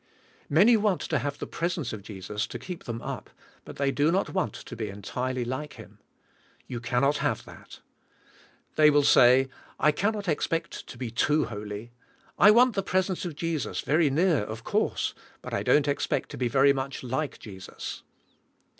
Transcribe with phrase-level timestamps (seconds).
[0.49, 3.29] Many want to have the presence of Jesus to keep them up,
[3.63, 5.99] but they do not want to be entirely like Him.
[6.65, 7.81] You cannot hav^e that.
[8.77, 9.47] They will say,
[9.79, 11.55] "I cannot expect to be S^ PittKD Wl^ii i^HEj SPIRIT.
[11.55, 11.89] 123 too iioly.
[12.39, 16.37] I want the presence of Jesus very near of course, but I don't expect to
[16.39, 18.01] be very much like Jesus.